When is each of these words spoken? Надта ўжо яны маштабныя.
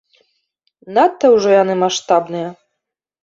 Надта 0.95 1.25
ўжо 1.35 1.49
яны 1.63 1.75
маштабныя. 1.83 2.49